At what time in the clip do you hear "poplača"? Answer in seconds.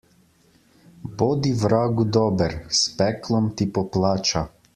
3.79-4.45